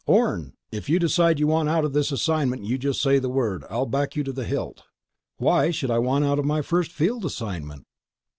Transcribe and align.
"Orne, 0.07 0.53
if 0.71 0.89
you 0.89 0.97
decide 0.97 1.39
you 1.39 1.45
want 1.45 1.69
out 1.69 1.85
of 1.85 1.93
this 1.93 2.11
assignment, 2.11 2.63
you 2.63 2.79
just 2.79 2.99
say 3.03 3.19
the 3.19 3.29
word. 3.29 3.63
I'll 3.69 3.85
back 3.85 4.15
you 4.15 4.23
to 4.23 4.33
the 4.33 4.45
hilt." 4.45 4.81
"Why 5.37 5.69
should 5.69 5.91
I 5.91 5.99
want 5.99 6.25
out 6.25 6.39
of 6.39 6.45
my 6.45 6.63
first 6.63 6.91
field 6.91 7.23
assignment?" 7.23 7.85